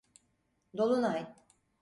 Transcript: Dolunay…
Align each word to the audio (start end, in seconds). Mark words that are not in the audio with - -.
Dolunay… 0.77 1.35